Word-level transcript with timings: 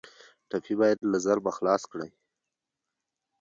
ټپي 0.49 0.73
باید 0.79 0.97
له 1.11 1.17
ظلمه 1.25 1.51
خلاص 1.57 1.81
کړئ. 1.91 2.11